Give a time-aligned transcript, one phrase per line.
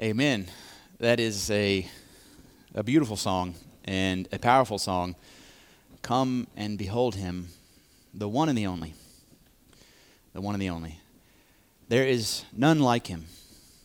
[0.00, 0.48] Amen.
[0.98, 1.86] That is a,
[2.74, 5.14] a beautiful song and a powerful song.
[6.00, 7.48] Come and behold him,
[8.14, 8.94] the one and the only.
[10.32, 10.98] The one and the only.
[11.88, 13.26] There is none like him,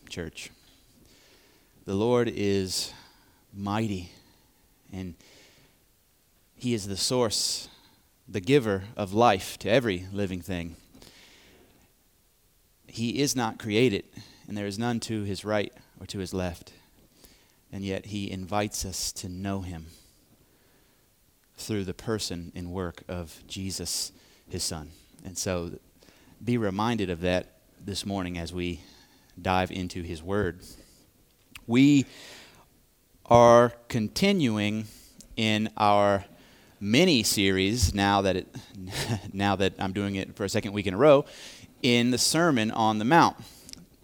[0.09, 0.49] church.
[1.85, 2.94] The Lord is
[3.53, 4.12] mighty,
[4.92, 5.13] and
[6.55, 7.67] he is the source,
[8.28, 10.78] the giver of life to every living thing.
[12.87, 14.05] He is not created,
[14.47, 16.73] and there is none to his right or to his left.
[17.71, 19.88] And yet he invites us to know him
[21.57, 24.11] through the person and work of Jesus,
[24.47, 24.91] his son.
[25.25, 25.71] And so
[26.43, 27.47] be reminded of that
[27.83, 28.81] this morning as we
[29.41, 30.59] dive into his word.
[31.65, 32.05] We
[33.25, 34.85] are continuing
[35.35, 36.25] in our
[36.79, 38.47] mini series now that it
[39.33, 41.25] now that I'm doing it for a second week in a row
[41.81, 43.35] in the Sermon on the Mount.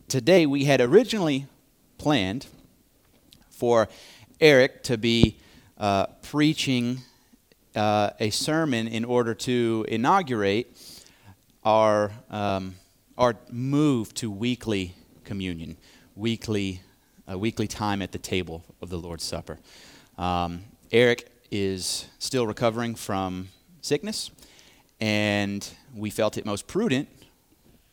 [0.08, 1.48] Today we had originally
[2.04, 2.46] planned
[3.50, 3.88] for
[4.42, 5.38] Eric to be
[5.78, 6.98] uh, preaching
[7.78, 10.68] uh, a sermon in order to inaugurate
[11.64, 12.76] our, um,
[13.18, 14.94] our move to weekly
[15.24, 15.78] communion,
[16.18, 16.82] weekly,
[17.32, 19.58] uh, weekly time at the table of the Lord's Supper.
[20.18, 23.48] Um, Eric is still recovering from
[23.80, 24.30] sickness,
[25.00, 25.66] and
[25.96, 27.08] we felt it most prudent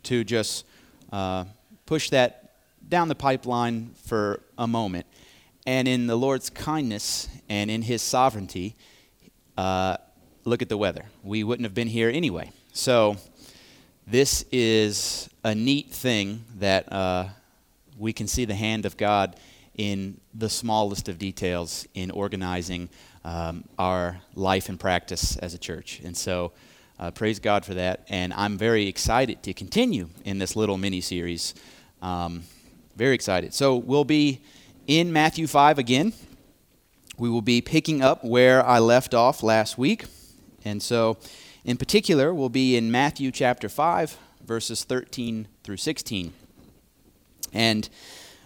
[0.03, 0.65] to just
[1.13, 1.45] uh,
[1.87, 2.40] push that
[2.89, 5.07] down the pipeline for a moment.
[5.67, 8.77] And in the Lord's kindness and in His sovereignty,
[9.57, 9.97] uh,
[10.45, 11.05] look at the weather.
[11.23, 12.51] We wouldn't have been here anyway.
[12.73, 13.17] So,
[14.07, 17.29] this is a neat thing that uh,
[17.99, 19.37] we can see the hand of God
[19.77, 22.89] in the smallest of details in organizing
[23.25, 26.01] um, our life and practice as a church.
[26.03, 26.53] And so,
[26.99, 28.07] uh, praise God for that.
[28.09, 31.55] And I'm very excited to continue in this little mini series.
[32.03, 32.43] Um,
[33.01, 33.55] very excited.
[33.55, 34.43] So we'll be
[34.87, 36.13] in Matthew 5 again.
[37.17, 40.05] We will be picking up where I left off last week.
[40.67, 41.17] And so,
[41.65, 46.35] in particular, we'll be in Matthew chapter 5, verses 13 through 16.
[47.55, 47.89] And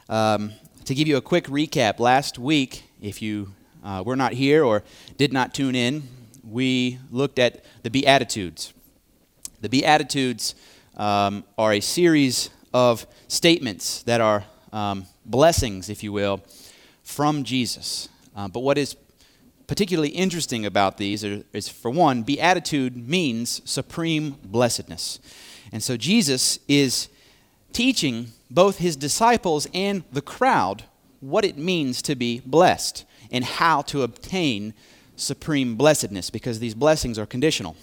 [0.08, 0.52] um,
[0.84, 4.84] to give you a quick recap, last week, if you uh, were not here or
[5.16, 6.04] did not tune in,
[6.48, 8.72] we looked at the Beatitudes.
[9.62, 10.54] The Beatitudes
[10.96, 16.42] um, are a series of statements that are um, blessings, if you will,
[17.04, 18.08] from Jesus.
[18.36, 18.96] Uh, but what is
[19.66, 25.20] particularly interesting about these is, for one, beatitude means supreme blessedness.
[25.72, 27.08] And so Jesus is
[27.72, 30.84] teaching both his disciples and the crowd
[31.20, 34.74] what it means to be blessed and how to obtain
[35.16, 37.76] supreme blessedness because these blessings are conditional.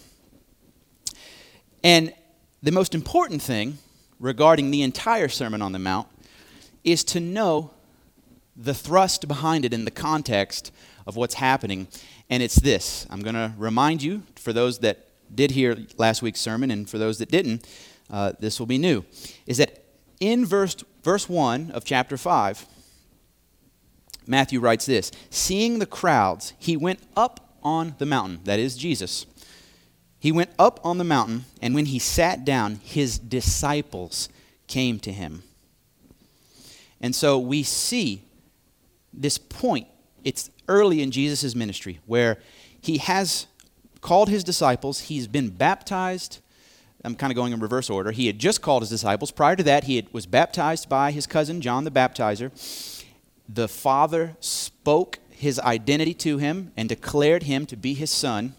[1.83, 2.13] And
[2.61, 3.77] the most important thing
[4.21, 6.07] regarding the entire Sermon on the Mount
[6.85, 7.71] is to know
[8.55, 10.71] the thrust behind it in the context
[11.07, 11.87] of what's happening.
[12.29, 16.39] And it's this I'm going to remind you, for those that did hear last week's
[16.39, 17.67] sermon and for those that didn't,
[18.09, 19.03] uh, this will be new,
[19.47, 19.83] is that
[20.19, 22.65] in verse, verse 1 of chapter 5,
[24.27, 29.25] Matthew writes this Seeing the crowds, he went up on the mountain, that is Jesus.
[30.21, 34.29] He went up on the mountain, and when he sat down, his disciples
[34.67, 35.41] came to him.
[37.01, 38.21] And so we see
[39.11, 39.87] this point.
[40.23, 42.37] It's early in Jesus' ministry where
[42.79, 43.47] he has
[44.01, 46.37] called his disciples, he's been baptized.
[47.03, 48.11] I'm kind of going in reverse order.
[48.11, 49.31] He had just called his disciples.
[49.31, 52.51] Prior to that, he had, was baptized by his cousin John the Baptizer.
[53.49, 58.53] The Father spoke his identity to him and declared him to be his son.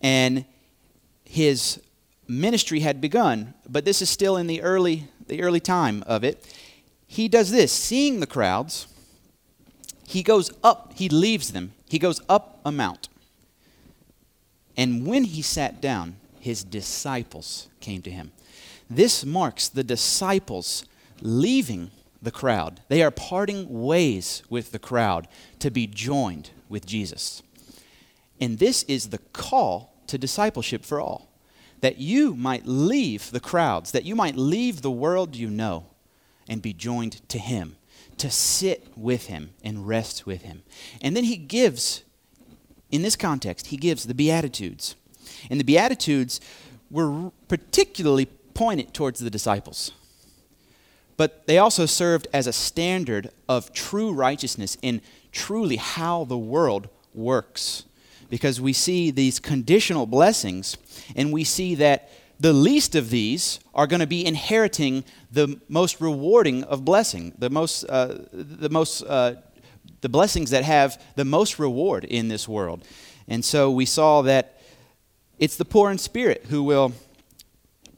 [0.00, 0.44] And
[1.26, 1.82] his
[2.28, 6.44] ministry had begun, but this is still in the early, the early time of it.
[7.06, 8.86] He does this, seeing the crowds,
[10.06, 13.08] he goes up, he leaves them, he goes up a mount.
[14.76, 18.32] And when he sat down, his disciples came to him.
[18.88, 20.84] This marks the disciples
[21.20, 21.90] leaving
[22.22, 22.80] the crowd.
[22.88, 25.28] They are parting ways with the crowd
[25.60, 27.42] to be joined with Jesus.
[28.40, 31.28] And this is the call to discipleship for all
[31.80, 35.86] that you might leave the crowds, that you might leave the world you know
[36.48, 37.76] and be joined to Him,
[38.18, 40.62] to sit with Him and rest with Him.
[41.00, 42.02] And then He gives,
[42.90, 44.96] in this context, He gives the Beatitudes.
[45.50, 46.40] And the Beatitudes
[46.90, 49.92] were particularly pointed towards the disciples.
[51.16, 55.00] But they also served as a standard of true righteousness in
[55.32, 57.84] truly how the world works
[58.28, 60.76] because we see these conditional blessings
[61.14, 66.00] and we see that the least of these are going to be inheriting the most
[66.00, 69.34] rewarding of blessing, the most, uh, the most, uh,
[70.00, 72.86] the blessings that have the most reward in this world.
[73.28, 74.60] And so we saw that
[75.38, 76.92] it's the poor in spirit who will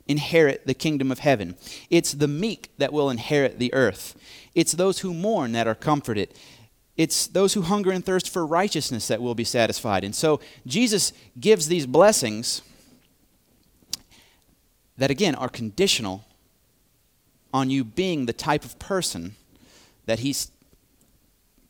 [0.07, 1.55] inherit the kingdom of heaven.
[1.91, 4.17] It's the meek that will inherit the earth.
[4.55, 6.35] It's those who mourn that are comforted.
[6.99, 10.05] It's those who hunger and thirst for righteousness that will be satisfied.
[10.05, 12.61] And so Jesus gives these blessings
[14.99, 16.25] that, again, are conditional
[17.55, 19.37] on you being the type of person
[20.07, 20.51] that he's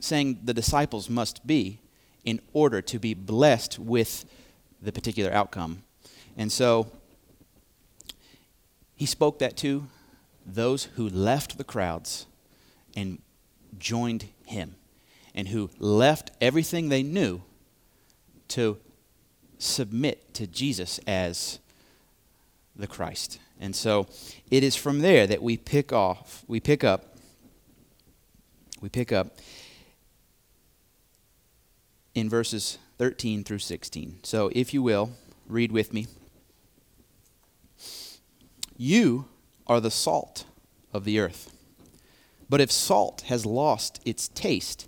[0.00, 1.78] saying the disciples must be
[2.24, 4.24] in order to be blessed with
[4.80, 5.82] the particular outcome.
[6.36, 6.90] And so
[8.94, 9.88] he spoke that to
[10.46, 12.26] those who left the crowds
[12.96, 13.20] and
[13.78, 14.76] joined him,
[15.38, 17.40] and who left everything they knew
[18.48, 18.76] to
[19.56, 21.60] submit to Jesus as
[22.74, 23.38] the Christ.
[23.60, 24.08] And so
[24.50, 27.14] it is from there that we pick off, we pick up,
[28.80, 29.36] we pick up
[32.16, 34.18] in verses 13 through 16.
[34.24, 35.12] So if you will,
[35.46, 36.08] read with me.
[38.76, 39.26] You
[39.68, 40.46] are the salt
[40.92, 41.54] of the earth.
[42.48, 44.87] But if salt has lost its taste,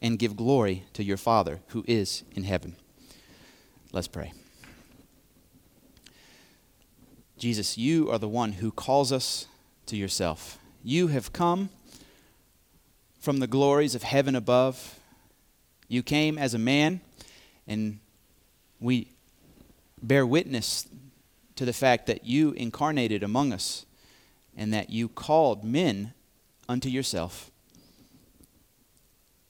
[0.00, 2.76] and give glory to your Father who is in heaven.
[3.92, 4.32] Let's pray.
[7.38, 9.46] Jesus, you are the one who calls us
[9.86, 10.58] to yourself.
[10.82, 11.70] You have come
[13.20, 14.98] from the glories of heaven above.
[15.88, 17.00] You came as a man,
[17.66, 18.00] and
[18.80, 19.08] we
[20.02, 20.86] bear witness
[21.56, 23.84] to the fact that you incarnated among us
[24.56, 26.12] and that you called men
[26.68, 27.50] unto yourself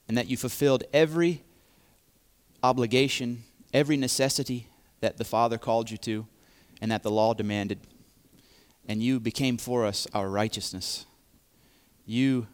[0.09, 1.43] and that you fulfilled every
[2.63, 4.67] obligation, every necessity
[5.01, 6.25] that the Father called you to
[6.81, 7.79] and that the law demanded.
[8.87, 11.05] And you became for us our righteousness.
[12.07, 12.47] You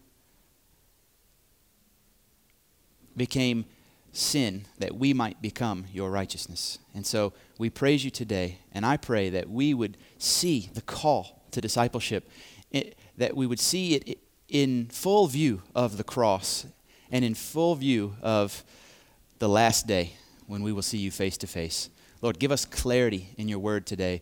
[3.16, 3.64] became
[4.12, 6.78] sin that we might become your righteousness.
[6.94, 11.42] And so we praise you today, and I pray that we would see the call
[11.52, 12.30] to discipleship,
[12.72, 14.20] it, that we would see it
[14.50, 16.66] in full view of the cross
[17.16, 18.62] and in full view of
[19.40, 20.12] the last day
[20.48, 21.90] when we will see you face to face.
[22.22, 24.22] Lord, give us clarity in your word today.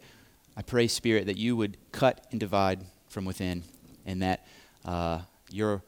[0.56, 3.64] I pray, Spirit, that you would cut and divide from within,
[4.06, 4.46] and that
[4.86, 5.82] uh, your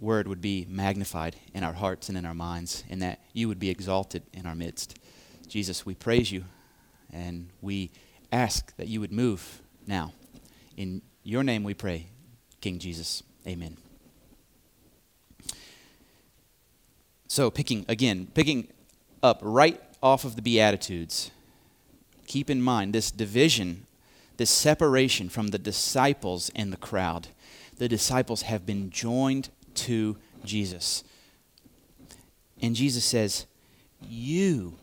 [0.00, 3.58] word would be magnified in our hearts and in our minds, and that you would
[3.58, 4.98] be exalted in our midst.
[5.48, 6.44] Jesus, we praise you
[7.10, 7.90] and we
[8.30, 10.12] ask that you would move now.
[10.76, 12.08] In your name we pray,
[12.60, 13.22] King Jesus.
[13.46, 13.78] Amen.
[17.32, 18.68] So, picking again, picking
[19.22, 21.30] up right off of the Beatitudes,
[22.26, 23.86] keep in mind this division,
[24.36, 27.28] this separation from the disciples and the crowd.
[27.78, 31.04] The disciples have been joined to Jesus.
[32.60, 33.46] And Jesus says,
[34.06, 34.74] You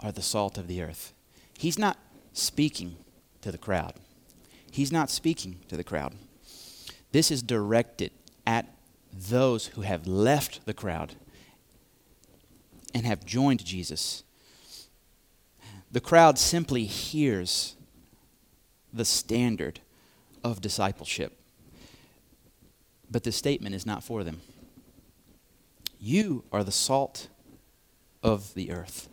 [0.00, 1.14] are the salt of the earth.
[1.56, 1.96] He's not
[2.34, 2.96] speaking
[3.40, 3.94] to the crowd.
[4.70, 6.12] He's not speaking to the crowd.
[7.12, 8.10] This is directed
[8.46, 8.68] at
[9.10, 11.14] those who have left the crowd
[12.96, 14.24] and have joined Jesus.
[15.92, 17.76] The crowd simply hears
[18.90, 19.80] the standard
[20.42, 21.38] of discipleship.
[23.10, 24.40] But the statement is not for them.
[26.00, 27.28] You are the salt
[28.22, 29.10] of the earth.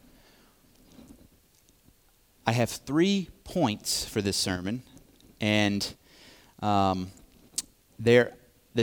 [2.48, 4.84] I have three points for this sermon,
[5.42, 5.94] and
[6.62, 7.12] um,
[8.00, 8.32] the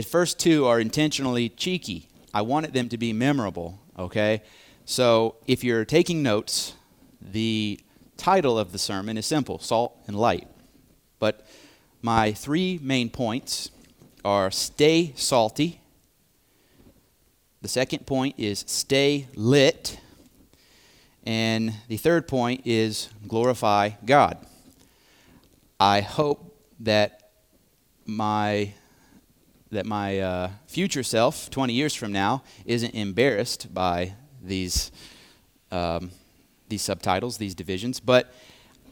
[0.07, 2.07] first two are intentionally cheeky.
[2.35, 4.43] I wanted them to be memorable, okay?
[4.85, 6.73] So if you're taking notes,
[7.21, 7.79] the
[8.17, 10.47] title of the sermon is simple Salt and Light.
[11.19, 11.45] But
[12.01, 13.71] my three main points
[14.25, 15.81] are stay salty.
[17.61, 19.99] The second point is stay lit.
[21.23, 24.37] And the third point is glorify God.
[25.79, 27.31] I hope that
[28.05, 28.73] my
[29.71, 34.91] that my uh, future self, 20 years from now, isn't embarrassed by these
[35.71, 36.11] um,
[36.69, 37.99] these subtitles, these divisions.
[37.99, 38.33] But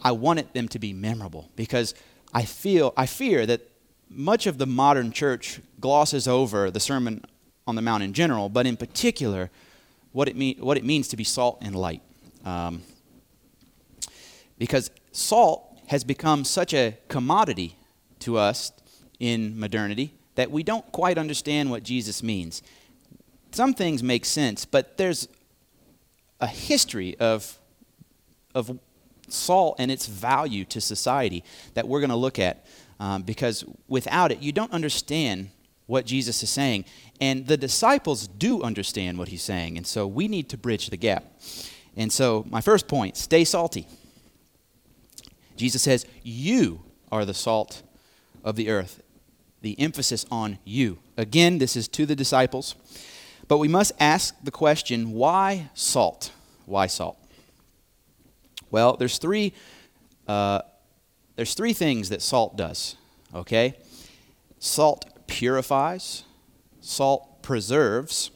[0.02, 1.94] I wanted them to be memorable because
[2.34, 3.62] I feel I fear that
[4.10, 7.24] much of the modern church glosses over the Sermon
[7.68, 9.52] on the Mount in general, but in particular,
[10.12, 12.02] what it, mean, what it means to be salt and light.
[12.44, 12.82] Um,
[14.58, 17.76] because salt has become such a commodity
[18.20, 18.72] to us
[19.20, 22.64] in modernity that we don't quite understand what Jesus means.
[23.52, 25.28] Some things make sense, but there's
[26.40, 27.58] a history of,
[28.56, 28.80] of
[29.28, 31.44] salt and its value to society
[31.74, 32.66] that we're going to look at
[33.00, 35.50] um, because without it, you don't understand
[35.86, 36.86] what Jesus is saying.
[37.20, 39.78] And the disciples do understand what he's saying.
[39.78, 41.24] And so we need to bridge the gap.
[41.96, 43.88] And so, my first point stay salty.
[45.58, 46.82] Jesus says, You
[47.12, 47.82] are the salt
[48.44, 49.02] of the earth.
[49.62, 51.00] The emphasis on you.
[51.18, 52.76] Again, this is to the disciples.
[53.50, 56.32] But we must ask the question why salt?
[56.66, 57.18] Why salt?
[58.72, 59.54] Well, there's three,
[60.28, 60.62] uh,
[61.36, 62.96] there's three things that salt does,
[63.34, 63.74] okay?
[64.60, 66.24] Salt purifies,
[66.80, 68.30] salt preserves,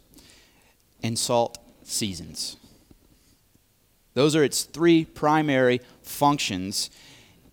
[1.04, 2.58] and salt seasons.
[4.16, 6.90] Those are its three primary functions,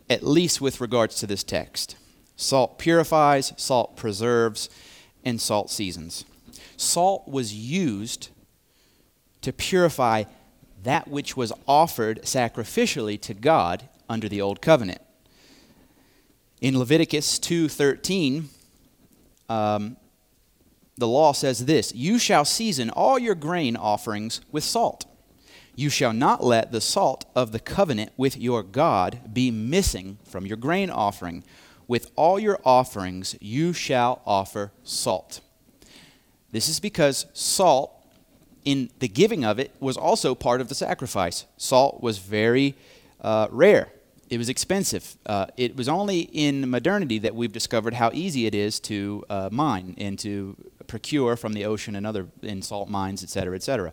[0.08, 1.96] at least with regards to this text.
[2.36, 4.70] Salt purifies, salt preserves,
[5.26, 6.24] and salt seasons.
[6.80, 8.30] Salt was used
[9.42, 10.24] to purify
[10.82, 15.02] that which was offered sacrificially to God under the old covenant.
[16.62, 18.48] In Leviticus 2:13,
[19.50, 19.98] um,
[20.96, 25.04] the law says this: "You shall season all your grain offerings with salt.
[25.76, 30.46] You shall not let the salt of the covenant with your God be missing from
[30.46, 31.44] your grain offering.
[31.86, 35.42] With all your offerings you shall offer salt."
[36.52, 37.92] This is because salt
[38.64, 41.46] in the giving of it was also part of the sacrifice.
[41.56, 42.76] Salt was very
[43.20, 43.88] uh, rare.
[44.28, 45.16] It was expensive.
[45.26, 49.48] Uh, it was only in modernity that we've discovered how easy it is to uh,
[49.50, 53.62] mine and to procure from the ocean and other in salt mines, et cetera, et
[53.62, 53.92] cetera.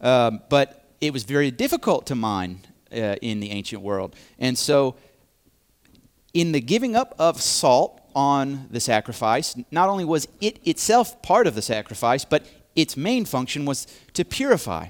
[0.00, 2.60] Um, but it was very difficult to mine
[2.92, 4.96] uh, in the ancient world, and so
[6.34, 11.46] in the giving up of salt on the sacrifice, not only was it itself part
[11.46, 14.86] of the sacrifice, but its main function was to purify.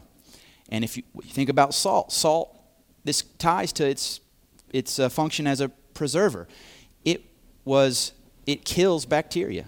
[0.71, 2.57] And if you, think about salt, salt,
[3.05, 4.21] this ties to its,
[4.73, 6.49] its uh, function as a preserver.
[7.05, 7.23] It
[7.65, 8.13] was,
[8.47, 9.67] it kills bacteria.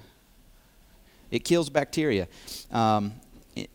[1.31, 2.29] It kills bacteria
[2.71, 3.15] um,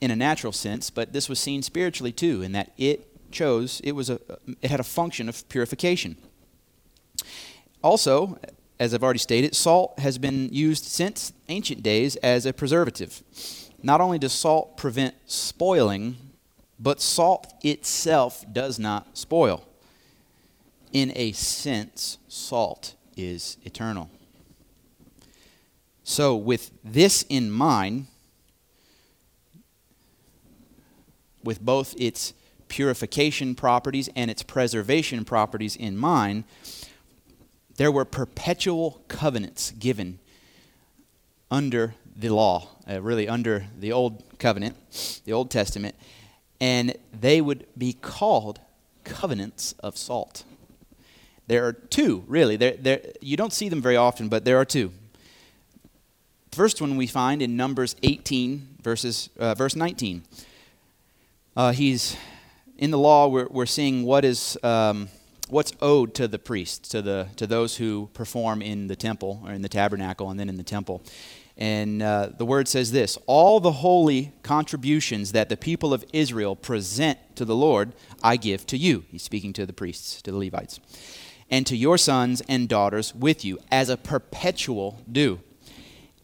[0.02, 3.92] in a natural sense, but this was seen spiritually too, in that it chose, it,
[3.92, 4.20] was a,
[4.62, 6.16] it had a function of purification.
[7.84, 8.40] Also,
[8.80, 13.22] as I've already stated, salt has been used since ancient days as a preservative.
[13.84, 16.18] Not only does salt prevent spoiling,
[16.80, 19.66] but salt itself does not spoil.
[20.94, 24.10] In a sense, salt is eternal.
[26.04, 28.08] So, with this in mind,
[31.44, 32.34] with both its
[32.70, 36.46] purification properties and its preservation properties in mind,
[37.80, 40.20] there were perpetual covenants given
[41.50, 45.96] under the law, uh, really under the Old Covenant, the Old Testament,
[46.60, 48.60] and they would be called
[49.06, 50.44] covenants of salt.
[51.48, 52.58] There are two, really.
[52.58, 54.92] There, there, you don't see them very often, but there are two.
[56.52, 60.24] First one we find in Numbers 18, verses, uh, verse 19.
[61.56, 62.18] Uh, he's
[62.78, 63.30] in the law.
[63.30, 65.08] We're, we're seeing what is um,
[65.50, 69.52] what's owed to the priests, to the to those who perform in the temple or
[69.52, 71.02] in the tabernacle, and then in the temple.
[71.60, 76.56] And uh, the word says this All the holy contributions that the people of Israel
[76.56, 79.04] present to the Lord, I give to you.
[79.10, 80.80] He's speaking to the priests, to the Levites,
[81.52, 85.42] and to your sons and daughters with you as a perpetual due.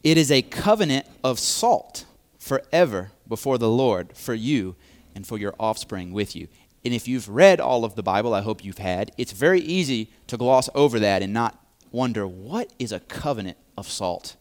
[0.03, 2.05] It is a covenant of salt
[2.39, 4.75] forever before the Lord for you
[5.15, 6.47] and for your offspring with you.
[6.85, 10.11] And if you've read all of the Bible, I hope you've had, it's very easy
[10.27, 11.59] to gloss over that and not
[11.91, 14.35] wonder what is a covenant of salt?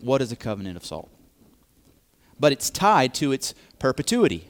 [0.00, 1.10] what is a covenant of salt?
[2.38, 4.48] But it's tied to its perpetuity.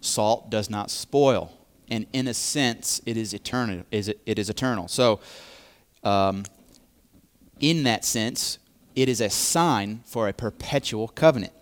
[0.00, 1.52] Salt does not spoil,
[1.88, 3.84] and in a sense, it is eternal.
[3.90, 4.88] It is eternal.
[4.88, 5.20] So,
[6.02, 6.44] um,
[7.60, 8.58] in that sense,
[8.96, 11.52] it is a sign for a perpetual covenant.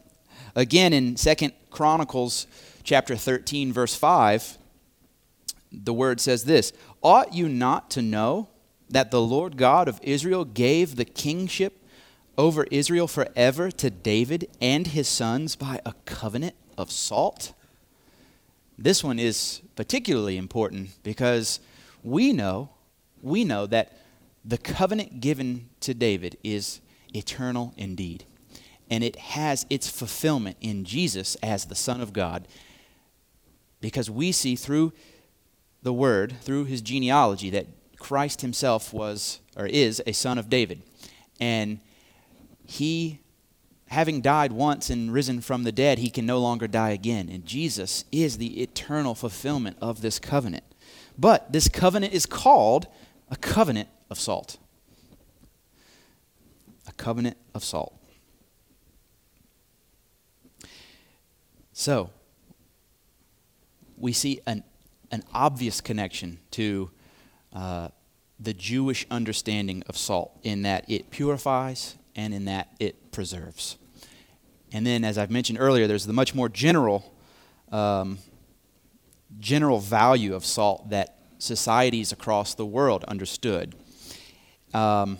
[0.54, 2.46] Again, in Second Chronicles
[2.84, 4.58] chapter 13, verse 5,
[5.70, 6.72] the word says this
[7.02, 8.48] Ought you not to know
[8.90, 11.84] that the Lord God of Israel gave the kingship
[12.36, 17.52] over Israel forever to David and his sons by a covenant of salt?
[18.78, 21.58] This one is particularly important because
[22.04, 22.70] we know,
[23.22, 23.98] we know that
[24.44, 26.80] the covenant given to David is
[27.14, 28.24] eternal indeed.
[28.90, 32.48] And it has its fulfillment in Jesus as the Son of God.
[33.80, 34.92] Because we see through
[35.82, 37.66] the Word, through his genealogy, that
[37.98, 40.82] Christ himself was or is a son of David.
[41.40, 41.80] And
[42.64, 43.20] he,
[43.88, 47.28] having died once and risen from the dead, he can no longer die again.
[47.28, 50.64] And Jesus is the eternal fulfillment of this covenant.
[51.18, 52.86] But this covenant is called
[53.30, 54.58] a covenant of salt.
[56.86, 57.94] A covenant of salt.
[61.72, 62.10] So,
[63.96, 64.64] we see an,
[65.10, 66.90] an obvious connection to
[67.52, 67.88] uh,
[68.38, 73.76] the Jewish understanding of salt in that it purifies and in that it preserves.
[74.72, 77.12] And then, as I've mentioned earlier, there's the much more general,
[77.72, 78.18] um,
[79.40, 83.74] general value of salt that societies across the world understood.
[84.74, 85.18] Um,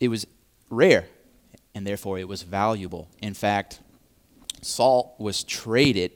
[0.00, 0.26] it was
[0.68, 1.06] rare,
[1.74, 3.08] and therefore it was valuable.
[3.22, 3.80] In fact,
[4.60, 6.12] salt was traded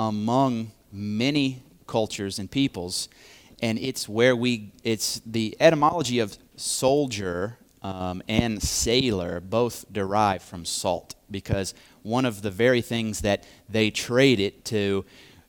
[0.00, 3.08] among many cultures and peoples,
[3.60, 10.64] and it's where we, it's the etymology of soldier um, and sailor both derive from
[10.64, 15.04] salt because one of the very things that they traded to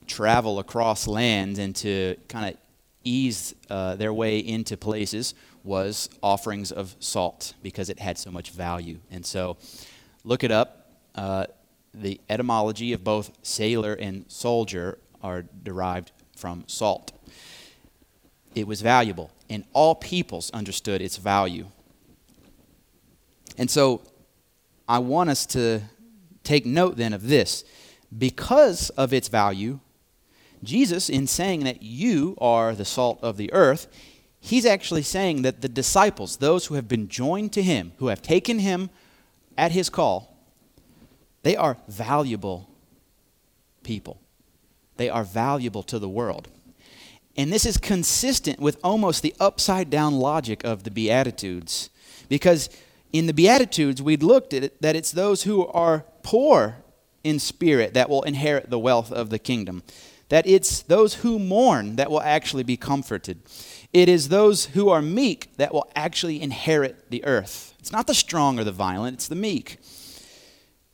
[0.07, 2.59] travel across land and to kind of
[3.03, 5.33] ease uh, their way into places
[5.63, 8.97] was offerings of salt because it had so much value.
[9.11, 9.57] And so
[10.23, 10.89] look it up.
[11.15, 11.45] Uh,
[11.93, 17.11] the etymology of both sailor and soldier are derived from salt.
[18.55, 21.67] It was valuable, and all peoples understood its value.
[23.57, 24.01] And so
[24.89, 25.81] I want us to
[26.43, 27.63] take note then of this.
[28.17, 29.79] Because of its value,
[30.63, 33.87] Jesus, in saying that you are the salt of the earth,
[34.39, 38.21] he's actually saying that the disciples, those who have been joined to him, who have
[38.21, 38.89] taken him
[39.57, 40.35] at his call,
[41.43, 42.69] they are valuable
[43.83, 44.20] people.
[45.01, 46.47] They are valuable to the world.
[47.35, 51.89] And this is consistent with almost the upside down logic of the Beatitudes.
[52.29, 52.69] Because
[53.11, 56.83] in the Beatitudes, we'd looked at it that it's those who are poor
[57.23, 59.81] in spirit that will inherit the wealth of the kingdom.
[60.29, 63.41] That it's those who mourn that will actually be comforted.
[63.91, 67.73] It is those who are meek that will actually inherit the earth.
[67.79, 69.79] It's not the strong or the violent, it's the meek.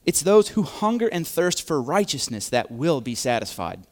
[0.08, 3.84] It's those who hunger and thirst for righteousness that will be satisfied.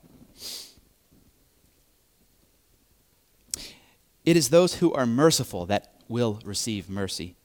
[4.25, 7.35] It is those who are merciful that will receive mercy.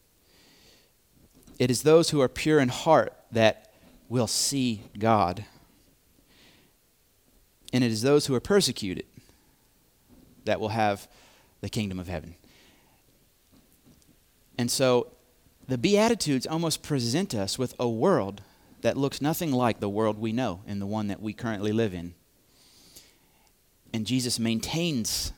[1.58, 3.72] It is those who are pure in heart that
[4.08, 5.44] will see God.
[7.72, 9.04] And it is those who are persecuted
[10.44, 11.06] that will have
[11.60, 12.34] the kingdom of heaven.
[14.58, 15.12] And so
[15.68, 18.42] the Beatitudes almost present us with a world
[18.80, 21.92] that looks nothing like the world we know and the one that we currently live
[21.92, 22.14] in.
[23.92, 25.32] And Jesus maintains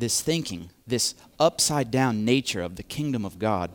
[0.00, 3.70] this thinking, this upside down nature of the kingdom of God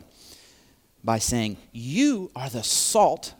[1.02, 3.34] by saying, You are the salt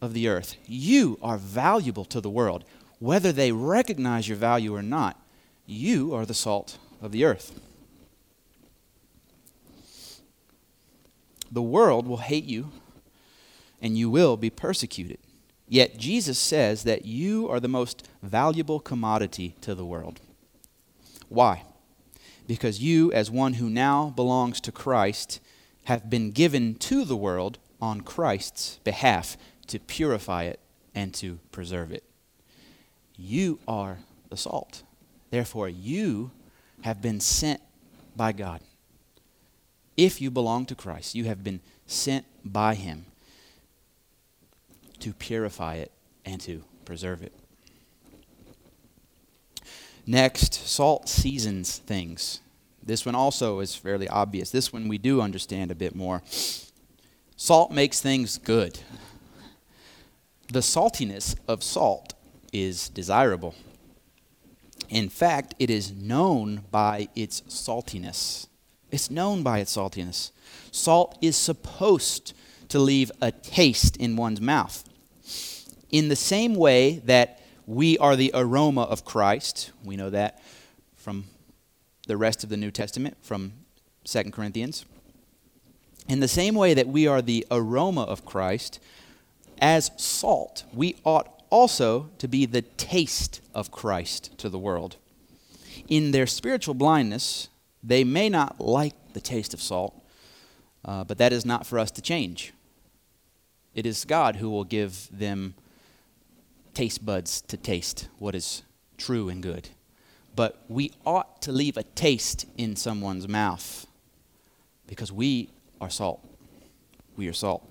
[0.00, 0.56] of the earth.
[0.66, 2.64] You are valuable to the world.
[2.98, 5.20] Whether they recognize your value or not,
[5.66, 7.58] you are the salt of the earth.
[11.52, 12.70] The world will hate you
[13.82, 15.18] and you will be persecuted.
[15.68, 20.20] Yet Jesus says that you are the most valuable commodity to the world.
[21.28, 21.62] Why?
[22.50, 25.38] Because you, as one who now belongs to Christ,
[25.84, 29.36] have been given to the world on Christ's behalf
[29.68, 30.58] to purify it
[30.92, 32.02] and to preserve it.
[33.16, 33.98] You are
[34.30, 34.82] the salt.
[35.30, 36.32] Therefore, you
[36.80, 37.60] have been sent
[38.16, 38.62] by God.
[39.96, 43.04] If you belong to Christ, you have been sent by Him
[44.98, 45.92] to purify it
[46.24, 47.32] and to preserve it.
[50.10, 52.40] Next, salt seasons things.
[52.82, 54.50] This one also is fairly obvious.
[54.50, 56.24] This one we do understand a bit more.
[57.36, 58.80] Salt makes things good.
[60.52, 62.14] The saltiness of salt
[62.52, 63.54] is desirable.
[64.88, 68.48] In fact, it is known by its saltiness.
[68.90, 70.32] It's known by its saltiness.
[70.72, 72.32] Salt is supposed
[72.68, 74.82] to leave a taste in one's mouth.
[75.88, 79.72] In the same way that we are the aroma of Christ.
[79.84, 80.42] We know that
[80.96, 81.24] from
[82.06, 83.52] the rest of the New Testament, from
[84.04, 84.84] 2 Corinthians.
[86.08, 88.80] In the same way that we are the aroma of Christ,
[89.60, 94.96] as salt, we ought also to be the taste of Christ to the world.
[95.88, 97.48] In their spiritual blindness,
[97.82, 99.94] they may not like the taste of salt,
[100.82, 102.54] Uh, but that is not for us to change.
[103.74, 105.54] It is God who will give them
[106.74, 108.62] taste buds to taste what is
[108.96, 109.68] true and good.
[110.36, 113.86] But we ought to leave a taste in someone's mouth
[114.86, 116.26] because we are salt.
[117.16, 117.66] We are salt.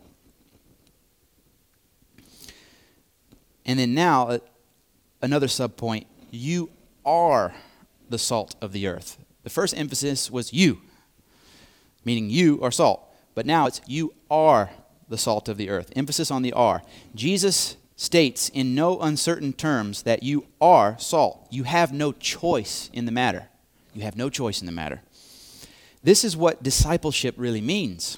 [3.65, 4.39] And then now, uh,
[5.21, 6.69] another subpoint you
[7.05, 7.53] are
[8.09, 9.17] the salt of the earth.
[9.43, 10.81] The first emphasis was you,
[12.03, 13.01] meaning you are salt.
[13.35, 14.71] But now it's you are
[15.07, 15.91] the salt of the earth.
[15.95, 16.81] Emphasis on the are.
[17.15, 21.45] Jesus states in no uncertain terms that you are salt.
[21.51, 23.49] You have no choice in the matter.
[23.93, 25.01] You have no choice in the matter.
[26.01, 28.17] This is what discipleship really means.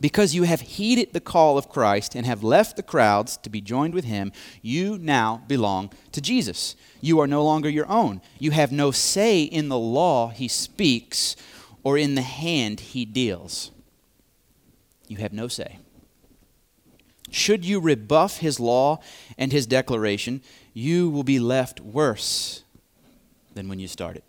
[0.00, 3.60] Because you have heeded the call of Christ and have left the crowds to be
[3.60, 6.74] joined with him, you now belong to Jesus.
[7.02, 8.22] You are no longer your own.
[8.38, 11.36] You have no say in the law he speaks
[11.82, 13.72] or in the hand he deals.
[15.06, 15.80] You have no say.
[17.32, 19.00] Should you rebuff his law
[19.38, 20.42] and his declaration,
[20.74, 22.62] you will be left worse
[23.54, 24.22] than when you started.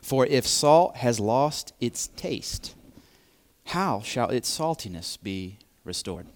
[0.00, 2.74] For if salt has lost its taste,
[3.66, 6.26] how shall its saltiness be restored?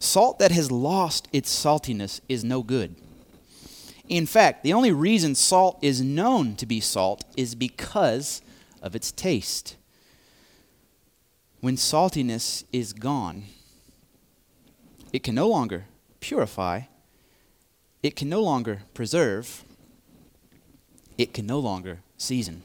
[0.00, 2.96] Salt that has lost its saltiness is no good.
[4.08, 8.42] In fact, the only reason salt is known to be salt is because
[8.82, 9.76] of its taste.
[11.62, 13.44] When saltiness is gone,
[15.14, 15.86] it can no longer
[16.20, 16.82] purify,
[18.02, 19.64] it can no longer preserve,
[21.16, 22.64] it can no longer season.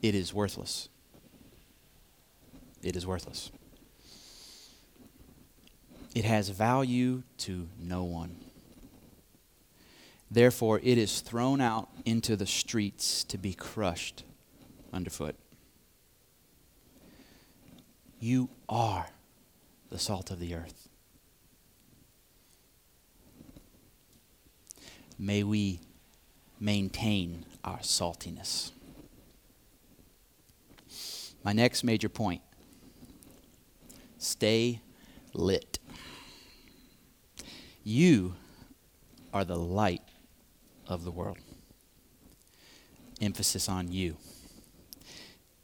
[0.00, 0.88] It is worthless
[2.82, 3.50] it is worthless.
[6.14, 8.36] It has value to no one.
[10.30, 14.24] Therefore, it is thrown out into the streets to be crushed
[14.92, 15.36] underfoot.
[18.22, 19.08] You are
[19.90, 20.88] the salt of the earth.
[25.18, 25.80] May we
[26.60, 28.70] maintain our saltiness.
[31.42, 32.42] My next major point
[34.18, 34.80] Stay
[35.34, 35.80] lit.
[37.82, 38.36] You
[39.34, 40.02] are the light
[40.86, 41.38] of the world.
[43.20, 44.16] Emphasis on you.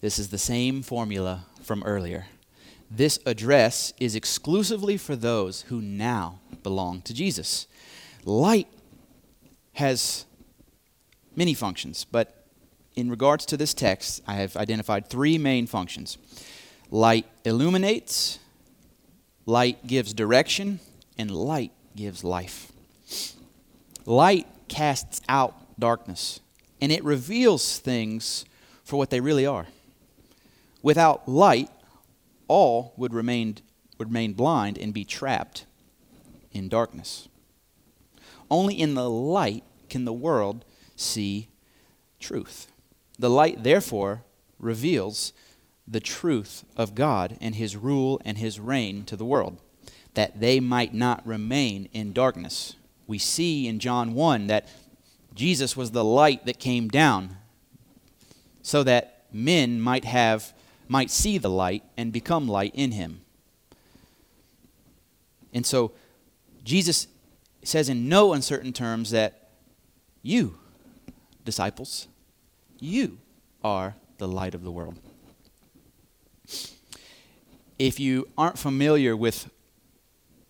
[0.00, 2.26] This is the same formula from earlier.
[2.90, 7.66] This address is exclusively for those who now belong to Jesus.
[8.24, 8.68] Light
[9.74, 10.24] has
[11.36, 12.46] many functions, but
[12.96, 16.18] in regards to this text, I have identified three main functions.
[16.90, 18.38] Light illuminates,
[19.48, 20.78] Light gives direction,
[21.16, 22.70] and light gives life.
[24.04, 26.40] Light casts out darkness,
[26.82, 28.44] and it reveals things
[28.84, 29.66] for what they really are.
[30.82, 31.70] Without light,
[32.48, 33.56] all would remain,
[33.98, 35.66] would remain blind and be trapped
[36.52, 37.28] in darkness.
[38.50, 40.64] Only in the light can the world
[40.96, 41.48] see
[42.18, 42.72] truth.
[43.18, 44.22] The light, therefore,
[44.58, 45.32] reveals
[45.86, 49.58] the truth of God and his rule and his reign to the world,
[50.14, 52.74] that they might not remain in darkness.
[53.06, 54.68] We see in John 1 that
[55.34, 57.36] Jesus was the light that came down
[58.60, 60.52] so that men might have
[60.88, 63.20] might see the light and become light in him.
[65.52, 65.92] And so
[66.64, 67.06] Jesus
[67.62, 69.50] says in no uncertain terms that
[70.22, 70.58] you
[71.44, 72.08] disciples
[72.80, 73.18] you
[73.64, 74.96] are the light of the world.
[77.78, 79.50] If you aren't familiar with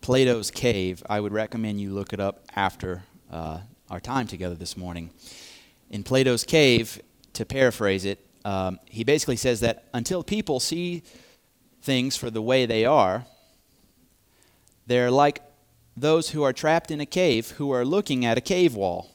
[0.01, 4.77] Plato's Cave, I would recommend you look it up after uh, our time together this
[4.77, 5.11] morning.
[5.91, 7.01] In Plato's Cave,
[7.35, 11.03] to paraphrase it, um, he basically says that until people see
[11.83, 13.27] things for the way they are,
[14.87, 15.43] they're like
[15.95, 19.11] those who are trapped in a cave who are looking at a cave wall.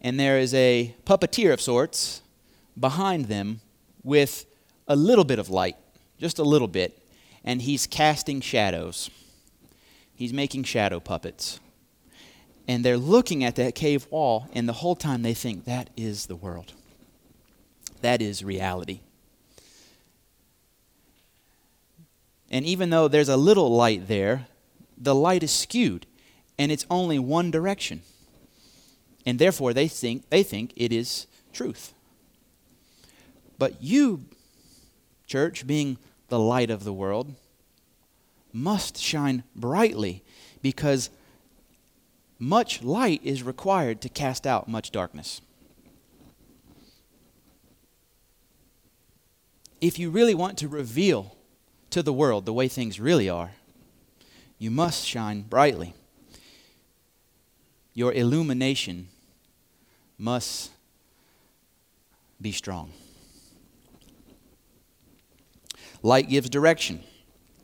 [0.00, 2.20] And there is a puppeteer of sorts
[2.78, 3.60] behind them
[4.02, 4.44] with
[4.88, 5.76] a little bit of light,
[6.18, 7.00] just a little bit,
[7.44, 9.08] and he's casting shadows.
[10.16, 11.60] He's making shadow puppets.
[12.66, 16.26] And they're looking at that cave wall, and the whole time they think that is
[16.26, 16.72] the world.
[18.04, 19.00] That is reality.
[22.50, 24.46] And even though there's a little light there,
[24.98, 26.04] the light is skewed,
[26.58, 28.02] and it's only one direction.
[29.24, 31.94] And therefore they think they think it is truth.
[33.56, 34.26] But you
[35.26, 35.96] church, being
[36.28, 37.32] the light of the world,
[38.52, 40.22] must shine brightly
[40.60, 41.08] because
[42.38, 45.40] much light is required to cast out much darkness.
[49.86, 51.36] If you really want to reveal
[51.90, 53.50] to the world the way things really are,
[54.58, 55.92] you must shine brightly.
[57.92, 59.08] Your illumination
[60.16, 60.70] must
[62.40, 62.92] be strong.
[66.02, 67.04] Light gives direction,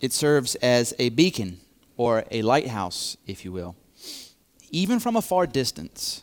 [0.03, 1.59] it serves as a beacon
[1.97, 3.77] or a lighthouse, if you will.
[4.71, 6.23] Even from a far distance,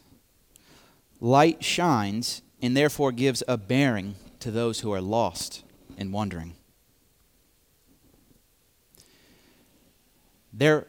[1.20, 5.64] light shines and therefore gives a bearing to those who are lost
[5.98, 6.56] and wandering.
[10.54, 10.88] There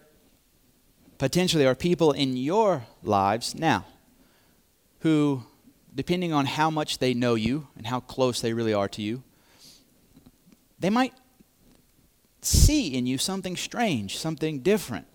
[1.18, 3.85] potentially are people in your lives now
[5.01, 5.42] who,
[5.94, 9.23] depending on how much they know you and how close they really are to you,
[10.79, 11.12] they might
[12.40, 15.07] see in you something strange, something different.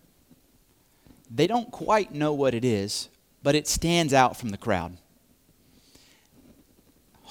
[1.30, 3.08] They don't quite know what it is,
[3.42, 4.98] but it stands out from the crowd.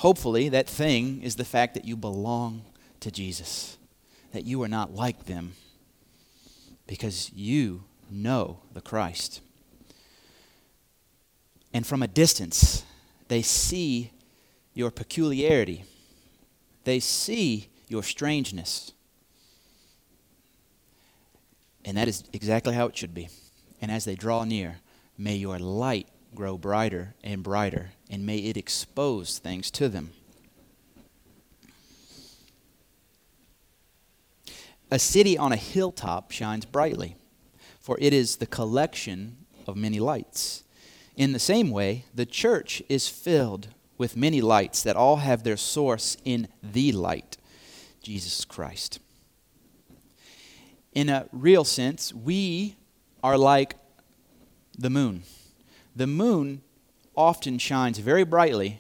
[0.03, 2.65] Hopefully, that thing is the fact that you belong
[2.99, 3.77] to Jesus,
[4.33, 5.53] that you are not like them,
[6.85, 9.39] because you know the Christ.
[11.73, 12.83] And from a distance,
[13.29, 14.11] they see
[14.73, 15.85] your peculiarity,
[16.83, 18.91] they see your strangeness.
[21.85, 23.29] And that is exactly how it should be.
[23.81, 24.79] And as they draw near,
[25.17, 30.11] may your light grow brighter and brighter, and may it expose things to them.
[34.91, 37.15] A city on a hilltop shines brightly,
[37.79, 40.63] for it is the collection of many lights.
[41.15, 45.57] In the same way, the church is filled with many lights that all have their
[45.57, 47.37] source in the light,
[48.01, 48.99] Jesus Christ
[50.93, 52.75] in a real sense, we
[53.23, 53.75] are like
[54.77, 55.23] the moon.
[55.95, 56.61] The moon
[57.15, 58.79] often shines very brightly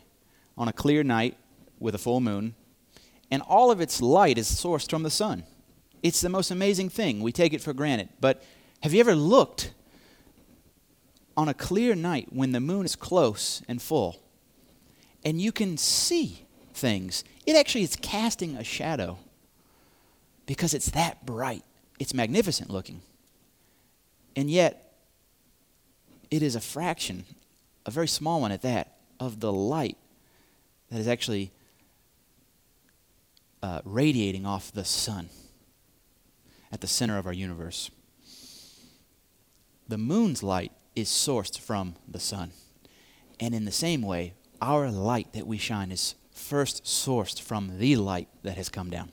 [0.57, 1.37] on a clear night
[1.79, 2.55] with a full moon,
[3.31, 5.43] and all of its light is sourced from the sun.
[6.01, 7.21] It's the most amazing thing.
[7.21, 8.09] We take it for granted.
[8.19, 8.43] But
[8.81, 9.73] have you ever looked
[11.35, 14.21] on a clear night when the moon is close and full
[15.23, 17.23] and you can see things?
[17.45, 19.17] It actually is casting a shadow
[20.45, 21.63] because it's that bright
[21.99, 23.01] it's magnificent looking.
[24.35, 24.93] And yet,
[26.31, 27.25] it is a fraction,
[27.85, 29.97] a very small one at that, of the light
[30.89, 31.51] that is actually
[33.61, 35.29] uh, radiating off the sun
[36.71, 37.89] at the center of our universe.
[39.87, 42.51] The moon's light is sourced from the sun.
[43.39, 47.95] And in the same way, our light that we shine is first sourced from the
[47.95, 49.11] light that has come down.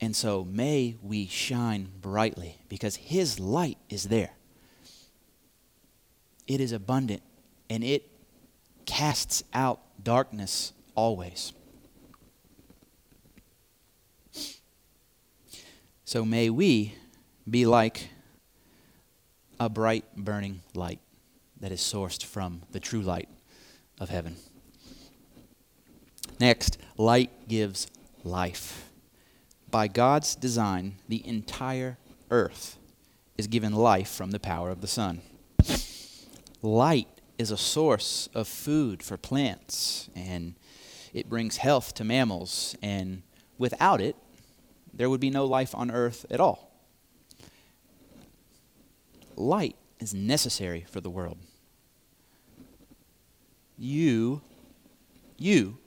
[0.00, 4.35] And so may we shine brightly because His light is there.
[6.46, 7.22] It is abundant
[7.68, 8.08] and it
[8.84, 11.52] casts out darkness always.
[16.04, 16.94] So may we
[17.48, 18.10] be like
[19.58, 21.00] a bright burning light
[21.60, 23.28] that is sourced from the true light
[24.00, 24.36] of heaven.
[26.38, 27.88] Next, light gives
[28.22, 28.86] life
[29.70, 31.98] by God's design, the entire
[32.30, 32.78] earth
[33.36, 35.20] is given life from the power of the sun.
[36.66, 37.06] Light
[37.38, 40.56] is a source of food for plants, and
[41.14, 43.22] it brings health to mammals, and
[43.56, 44.16] without it,
[44.92, 46.72] there would be no life on earth at all.
[49.36, 51.38] Light is necessary for the world.
[53.78, 54.40] You,
[55.38, 55.78] you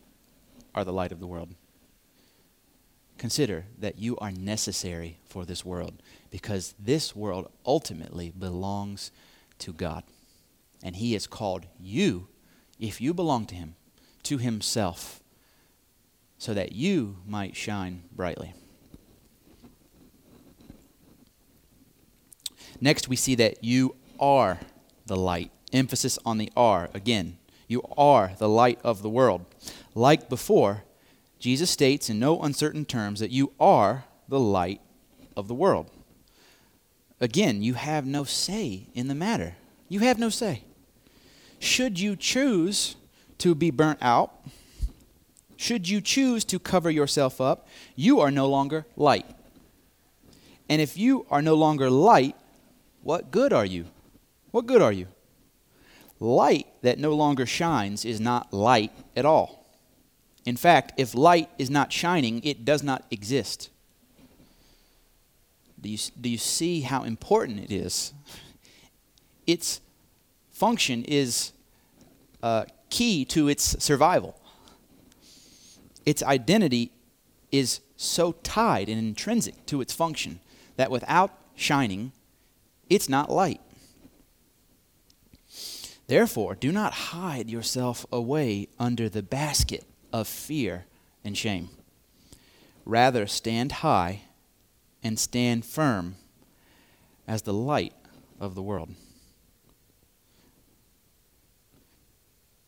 [0.74, 1.50] are the light of the world
[3.18, 9.12] consider that you are necessary for this world because this world ultimately belongs
[9.58, 10.06] to God.
[10.84, 12.28] And He has called you,
[12.80, 13.76] if you belong to Him,
[14.24, 15.22] to Himself
[16.38, 18.54] so that you might shine brightly.
[22.82, 24.60] Next, we see that you are
[25.06, 25.52] the light.
[25.74, 27.38] Emphasis on the are again.
[27.68, 29.46] You are the light of the world.
[29.94, 30.84] Like before,
[31.40, 34.82] Jesus states in no uncertain terms that you are the light
[35.36, 35.92] of the world.
[37.20, 39.56] Again, you have no say in the matter.
[39.90, 40.64] You have no say.
[41.60, 42.96] Should you choose
[43.40, 44.34] to be burnt out,
[45.58, 49.26] should you choose to cover yourself up, you are no longer light.
[50.70, 52.36] And if you are no longer light,
[53.02, 53.86] what good are you?
[54.52, 55.08] What good are you?
[56.20, 59.66] Light that no longer shines is not light at all.
[60.46, 63.70] In fact, if light is not shining, it does not exist.
[65.80, 68.14] Do you, do you see how important it is?
[69.48, 69.82] Its
[70.60, 71.54] function is
[72.44, 74.36] uh, key to its survival.
[76.06, 76.92] its identity
[77.52, 80.40] is so tied and intrinsic to its function
[80.76, 82.12] that without shining,
[82.90, 83.62] it's not light.
[86.08, 90.86] Therefore, do not hide yourself away under the basket of fear
[91.24, 91.70] and shame.
[92.86, 94.24] Rather, stand high
[95.04, 96.16] and stand firm
[97.28, 97.94] as the light
[98.40, 98.90] of the world.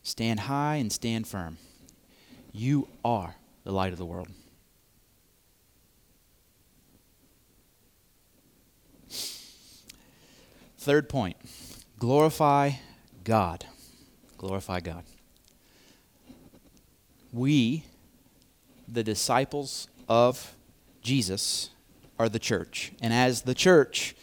[0.04, 1.58] Stand high and stand firm.
[2.52, 4.28] You are the light of the world.
[10.78, 11.38] Third point
[12.00, 12.72] glorify
[13.24, 13.66] God.
[14.38, 15.04] Glorify God.
[17.32, 17.86] We,
[18.88, 20.56] the disciples of
[21.04, 21.70] Jesus,
[22.18, 22.92] are the church.
[23.00, 24.16] And as the church,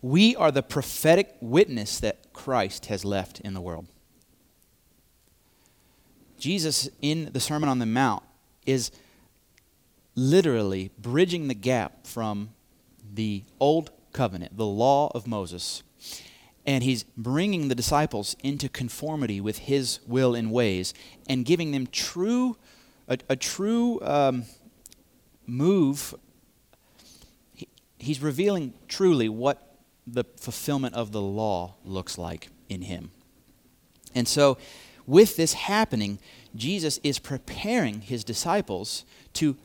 [0.00, 3.86] we are the prophetic witness that Christ has left in the world.
[6.38, 8.22] Jesus, in the Sermon on the Mount,
[8.64, 8.90] is
[10.14, 12.50] literally bridging the gap from
[13.14, 15.82] the old covenant, the law of Moses,
[16.66, 20.94] and he's bringing the disciples into conformity with his will and ways
[21.28, 22.56] and giving them true
[23.08, 24.44] a, a true um,
[25.46, 26.14] move.
[27.54, 27.68] He,
[27.98, 33.10] he's revealing truly what the fulfillment of the law looks like in him.
[34.14, 34.58] And so
[35.06, 36.18] with this happening
[36.54, 39.56] jesus is preparing his disciples to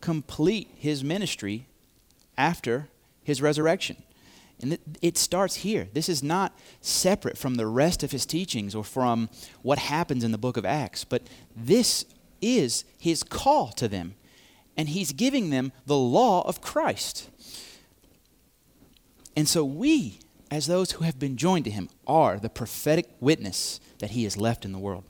[0.00, 1.66] complete his ministry
[2.36, 2.88] after
[3.22, 3.96] his resurrection
[4.62, 5.88] and it starts here.
[5.92, 9.30] This is not separate from the rest of his teachings or from
[9.62, 11.22] what happens in the book of Acts, but
[11.56, 12.04] this
[12.42, 14.14] is his call to them.
[14.76, 17.28] And he's giving them the law of Christ.
[19.36, 20.20] And so we,
[20.50, 24.36] as those who have been joined to him, are the prophetic witness that he has
[24.36, 25.04] left in the world.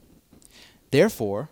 [0.91, 1.49] Therefore,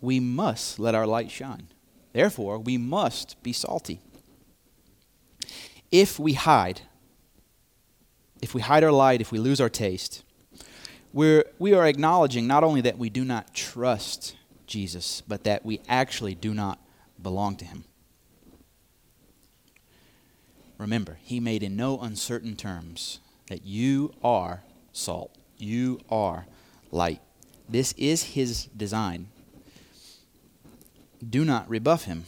[0.00, 1.68] we must let our light shine.
[2.12, 4.00] Therefore, we must be salty
[5.92, 6.80] if we hide,
[8.40, 10.24] if we hide our light, if we lose our taste,
[11.12, 14.34] we're, we are acknowledging not only that we do not trust
[14.66, 16.80] Jesus, but that we actually do not
[17.20, 17.84] belong to him.
[20.82, 26.46] Remember, he made in no uncertain terms that you are salt, you are
[26.90, 27.20] light.
[27.68, 29.28] This is his design.
[31.22, 32.24] Do not rebuff him.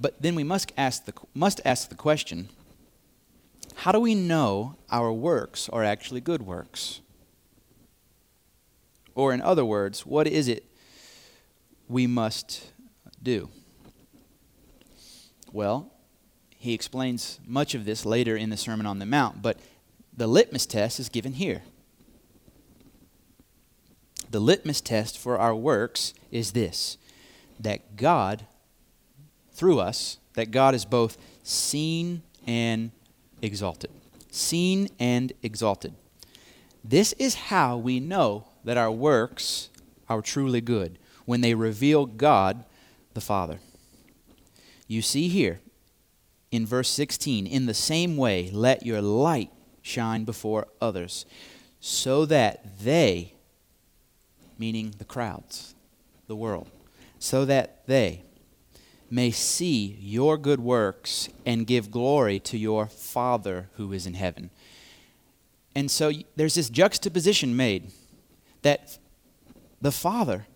[0.00, 2.48] But then we must ask the, must ask the question
[3.74, 7.00] how do we know our works are actually good works?
[9.16, 10.64] Or, in other words, what is it
[11.88, 12.70] we must
[13.20, 13.48] do?
[15.52, 15.90] Well,
[16.60, 19.58] he explains much of this later in the Sermon on the Mount, but
[20.14, 21.62] the litmus test is given here.
[24.30, 26.98] The litmus test for our works is this
[27.58, 28.44] that God
[29.52, 32.90] through us that God is both seen and
[33.40, 33.90] exalted.
[34.30, 35.94] Seen and exalted.
[36.84, 39.70] This is how we know that our works
[40.10, 42.66] are truly good, when they reveal God
[43.14, 43.60] the Father.
[44.86, 45.60] You see here
[46.50, 49.50] in verse 16, in the same way, let your light
[49.82, 51.24] shine before others,
[51.80, 53.34] so that they,
[54.58, 55.74] meaning the crowds,
[56.26, 56.68] the world,
[57.18, 58.22] so that they
[59.10, 64.50] may see your good works and give glory to your Father who is in heaven.
[65.74, 67.90] And so there's this juxtaposition made
[68.62, 68.98] that
[69.80, 70.46] the Father,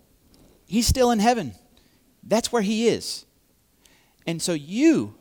[0.66, 1.54] He's still in heaven.
[2.22, 3.24] That's where He is.
[4.26, 5.14] And so you,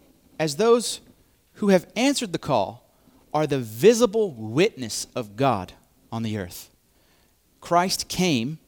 [0.43, 0.99] as those
[1.53, 2.86] who have answered the call,
[3.34, 5.71] are the visible witness of God
[6.12, 6.69] on the earth.
[7.62, 8.60] Christ came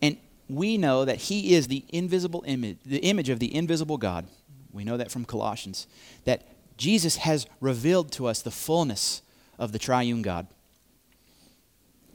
[0.00, 0.16] and
[0.48, 4.28] we know that he is the invisible image, the image of the invisible God.
[4.72, 5.88] We know that from Colossians,
[6.24, 9.22] that Jesus has revealed to us the fullness
[9.58, 10.46] of the triune God.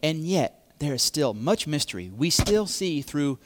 [0.02, 2.10] And yet, there is still much mystery.
[2.16, 3.38] We still see through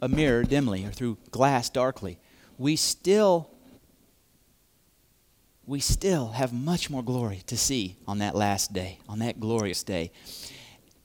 [0.00, 2.18] a mirror dimly or through glass darkly.
[2.56, 3.50] We still
[5.66, 9.82] we still have much more glory to see on that last day, on that glorious
[9.82, 10.12] day.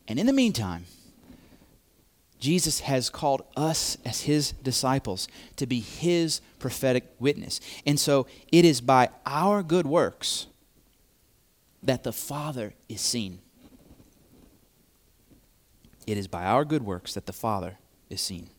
[0.07, 0.85] And in the meantime,
[2.39, 7.59] Jesus has called us as his disciples to be his prophetic witness.
[7.85, 10.47] And so it is by our good works
[11.83, 13.39] that the Father is seen.
[16.07, 17.77] It is by our good works that the Father
[18.09, 18.49] is seen.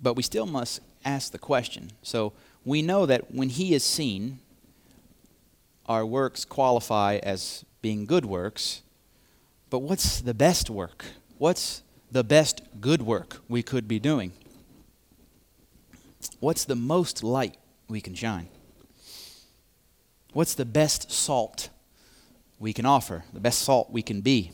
[0.00, 1.90] But we still must ask the question.
[2.02, 2.32] So
[2.64, 4.38] we know that when he is seen,
[5.86, 8.82] our works qualify as being good works.
[9.70, 11.04] But what's the best work?
[11.38, 14.32] What's the best good work we could be doing?
[16.40, 17.56] What's the most light
[17.88, 18.48] we can shine?
[20.32, 21.68] What's the best salt
[22.58, 23.24] we can offer?
[23.32, 24.52] The best salt we can be?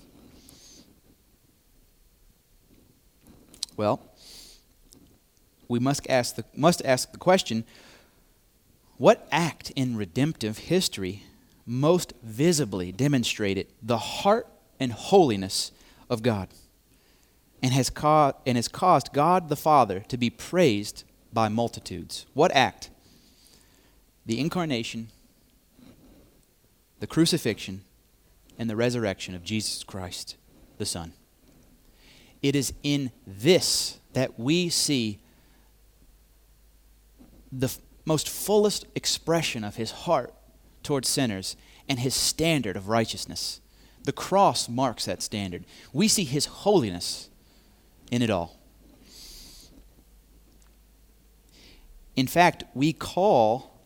[3.77, 4.01] Well,
[5.71, 7.64] we must ask the, must ask the question
[8.97, 11.23] what act in redemptive history
[11.64, 14.49] most visibly demonstrated the heart
[14.81, 15.71] and holiness
[16.11, 16.49] of God
[17.62, 17.91] and has,
[18.45, 22.27] and has caused God the Father to be praised by multitudes?
[22.35, 22.91] What act?
[24.27, 25.09] The incarnation,
[26.99, 27.83] the crucifixion,
[28.59, 30.37] and the resurrection of Jesus Christ,
[30.79, 31.12] the Son.
[32.43, 35.21] It is in this that we see
[37.53, 40.35] the f- most fullest expression of his heart
[40.83, 41.57] towards sinners
[41.89, 43.61] and his standard of righteousness.
[44.05, 45.65] The cross marks that standard.
[45.93, 47.29] We see his holiness
[48.11, 48.57] in it all.
[52.17, 53.81] In fact, we call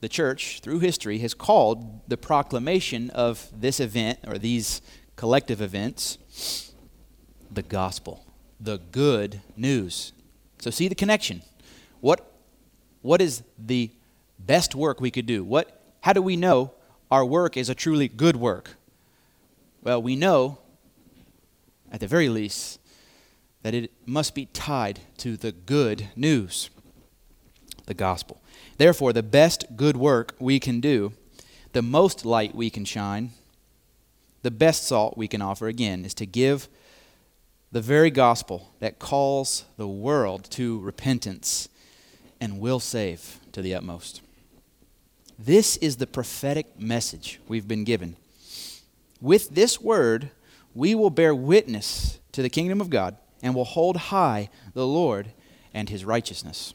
[0.00, 4.80] the church, through history, has called the proclamation of this event or these
[5.16, 6.72] collective events
[7.50, 8.24] the gospel,
[8.58, 10.12] the good news.
[10.60, 11.42] So, see the connection.
[12.00, 12.32] What,
[13.02, 13.90] what is the
[14.38, 15.44] best work we could do?
[15.44, 16.72] What, how do we know
[17.10, 18.76] our work is a truly good work?
[19.82, 20.58] Well, we know,
[21.90, 22.78] at the very least,
[23.62, 26.70] that it must be tied to the good news,
[27.86, 28.40] the gospel.
[28.78, 31.12] Therefore, the best good work we can do,
[31.72, 33.32] the most light we can shine,
[34.42, 36.68] the best salt we can offer, again, is to give
[37.72, 41.68] the very gospel that calls the world to repentance
[42.40, 44.22] and will save to the utmost.
[45.38, 48.16] This is the prophetic message we've been given.
[49.20, 50.30] With this word,
[50.74, 55.32] we will bear witness to the kingdom of God and will hold high the Lord
[55.72, 56.74] and his righteousness.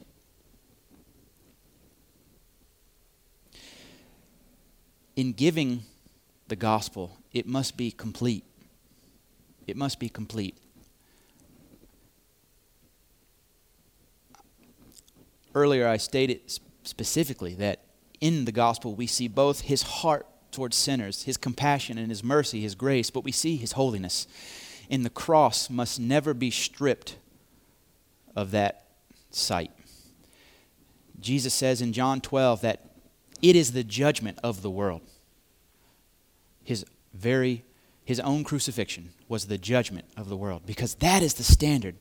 [5.16, 5.84] In giving
[6.48, 8.44] the gospel, it must be complete.
[9.66, 10.58] It must be complete.
[15.56, 16.42] Earlier, I stated
[16.84, 17.80] specifically that
[18.22, 22.62] in the gospel we see both his heart towards sinners, his compassion and his mercy,
[22.62, 24.28] his grace, but we see his holiness.
[24.90, 27.18] And the cross must never be stripped
[28.36, 28.86] of that
[29.32, 29.72] sight.
[31.20, 32.90] Jesus says in John 12 that
[33.42, 35.02] it is the judgment of the world.
[36.64, 37.64] His very
[38.04, 41.96] his own crucifixion was the judgment of the world because that is the standard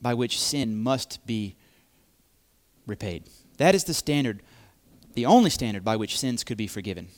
[0.00, 1.56] by which sin must be
[2.86, 3.24] repaid.
[3.58, 4.42] That is the standard,
[5.14, 7.08] the only standard by which sins could be forgiven.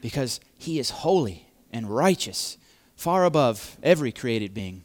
[0.00, 2.56] Because he is holy and righteous,
[2.96, 4.82] far above every created being.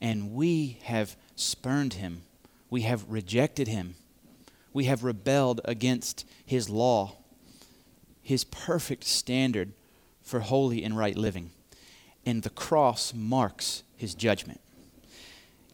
[0.00, 2.22] And we have spurned him,
[2.70, 3.94] we have rejected him,
[4.72, 7.16] we have rebelled against his law,
[8.22, 9.72] his perfect standard
[10.22, 11.50] for holy and right living.
[12.26, 14.60] And the cross marks his judgment.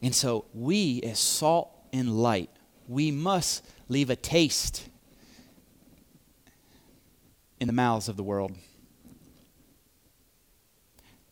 [0.03, 2.51] And so we, as salt and light,
[2.89, 4.89] we must leave a taste
[7.61, 8.53] in the mouths of the world.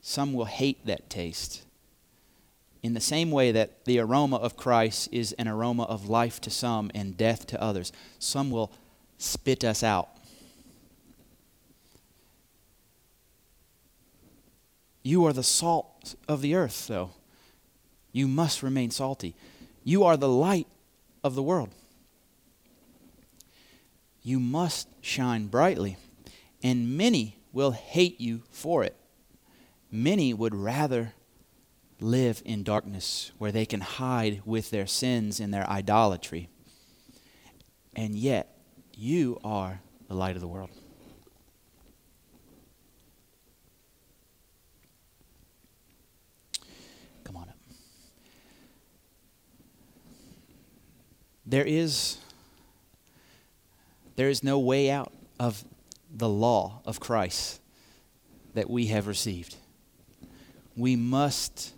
[0.01, 1.65] Some will hate that taste.
[2.83, 6.51] In the same way that the aroma of Christ is an aroma of life to
[6.51, 8.73] some and death to others, some will
[9.19, 10.09] spit us out.
[15.03, 17.11] You are the salt of the earth, though.
[18.13, 19.35] You must remain salty.
[19.85, 20.67] You are the light
[21.23, 21.71] of the world.
[24.23, 25.97] You must shine brightly,
[26.63, 28.97] and many will hate you for it.
[29.91, 31.15] Many would rather
[32.01, 36.49] live in darkness where they can hide with their sins and their idolatry.
[37.95, 38.57] And yet,
[38.95, 40.71] you are the light of the world.
[51.51, 52.19] There is,
[54.15, 55.65] there is no way out of
[56.09, 57.61] the law of Christ
[58.55, 59.57] that we have received.
[60.77, 61.73] We must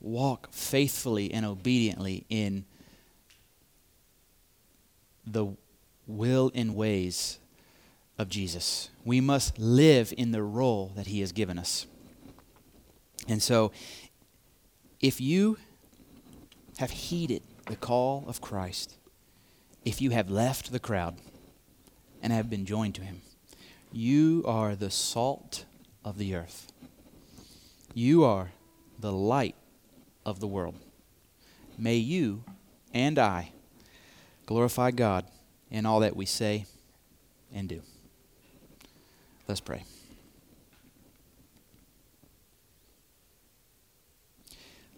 [0.00, 2.64] walk faithfully and obediently in
[5.26, 5.48] the
[6.06, 7.40] will and ways
[8.18, 8.88] of Jesus.
[9.04, 11.86] We must live in the role that He has given us.
[13.26, 13.72] And so,
[15.00, 15.58] if you
[16.78, 18.94] have heeded the call of Christ,
[19.88, 21.16] if you have left the crowd
[22.20, 23.22] and have been joined to him.
[23.90, 25.64] You are the salt
[26.04, 26.70] of the earth.
[27.94, 28.50] You are
[28.98, 29.54] the light
[30.26, 30.74] of the world.
[31.78, 32.44] May you
[32.92, 33.52] and I
[34.44, 35.24] glorify God
[35.70, 36.66] in all that we say
[37.50, 37.80] and do.
[39.46, 39.84] Let's pray.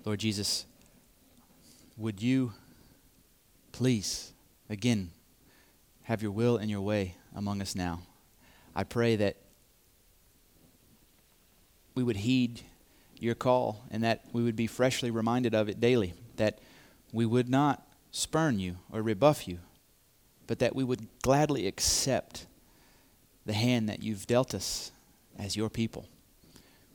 [0.04, 0.66] Lord Jesus,
[1.96, 2.54] would you
[3.70, 4.32] please,
[4.70, 5.10] again,
[6.04, 8.00] have your will and your way among us now?
[8.74, 9.36] I pray that
[11.94, 12.62] we would heed
[13.18, 16.60] your call and that we would be freshly reminded of it daily, that
[17.12, 19.58] we would not spurn you or rebuff you,
[20.46, 22.46] but that we would gladly accept
[23.44, 24.92] the hand that you've dealt us
[25.38, 26.06] as your people.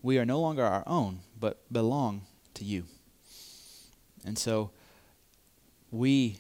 [0.02, 2.22] We are no longer our own, but belong
[2.54, 2.86] to you.
[4.24, 4.72] And so
[5.92, 6.40] we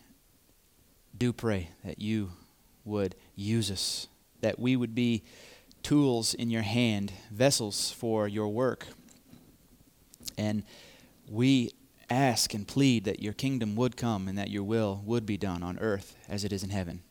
[1.17, 2.31] do pray that you
[2.83, 4.07] would use us,
[4.41, 5.23] that we would be
[5.83, 8.87] tools in your hand, vessels for your work.
[10.37, 10.63] And
[11.29, 11.71] we
[12.09, 15.63] ask and plead that your kingdom would come and that your will would be done
[15.63, 17.01] on earth as it is in heaven.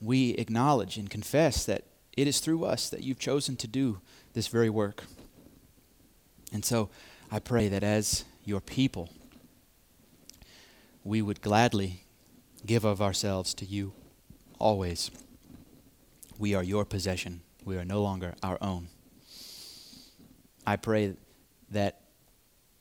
[0.00, 1.84] We acknowledge and confess that
[2.16, 4.00] it is through us that you've chosen to do
[4.34, 5.04] this very work.
[6.52, 6.90] And so
[7.30, 9.08] I pray that as your people,
[11.04, 12.01] we would gladly
[12.64, 13.92] give of ourselves to you
[14.58, 15.10] always.
[16.38, 17.42] We are your possession.
[17.64, 18.88] We are no longer our own.
[20.66, 21.14] I pray
[21.70, 22.00] that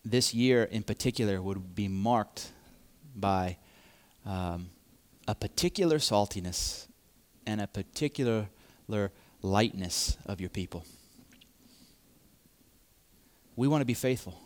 [0.04, 2.52] this year in particular would be marked
[3.16, 3.58] by
[4.26, 4.70] um,
[5.28, 6.88] a particular saltiness
[7.46, 8.48] and a particular
[9.42, 10.86] lightness of your people.
[13.56, 14.40] We want to be faithful.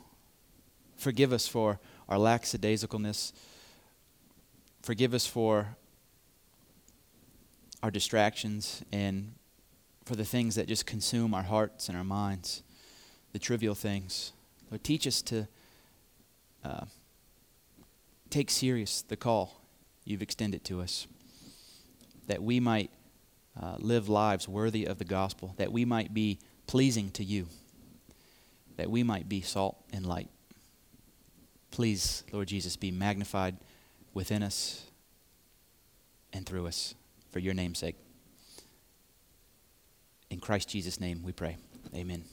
[0.97, 3.33] Forgive us for our lackadaisicalness.
[4.85, 5.77] Forgive us for
[7.81, 9.33] our distractions and
[10.03, 12.61] for the things that just consume our hearts and our minds,
[13.33, 14.31] the trivial things.
[14.69, 15.47] Lord, teach us to
[16.63, 16.85] uh,
[18.29, 19.59] take serious the call
[20.03, 21.07] you've extended to us,
[22.27, 22.91] that we might
[23.59, 27.47] uh, live lives worthy of the gospel, that we might be pleasing to you,
[28.77, 30.29] that we might be salt and light.
[31.71, 33.57] Please, Lord Jesus, be magnified
[34.15, 34.85] within us
[36.33, 36.95] and through us
[37.31, 37.97] for your name's sake.
[40.31, 41.57] In Christ Jesus' name we pray.
[41.93, 42.23] Amen.